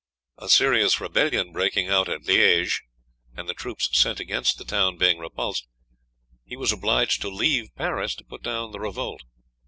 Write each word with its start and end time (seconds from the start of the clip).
A 0.39 0.49
serious 0.49 0.99
rebellion 0.99 1.51
breaking 1.51 1.87
out 1.87 2.09
at 2.09 2.23
Liege, 2.25 2.81
and 3.37 3.47
the 3.47 3.53
troops 3.53 3.87
sent 3.95 4.19
against 4.19 4.57
the 4.57 4.65
town 4.65 4.97
being 4.97 5.19
repulsed, 5.19 5.67
he 6.43 6.55
was 6.57 6.71
obliged 6.71 7.21
to 7.21 7.29
leave 7.29 7.69
Paris 7.75 8.15
to 8.15 8.23
put 8.23 8.41
down 8.41 8.71
the 8.71 8.79
revolt. 8.79 9.21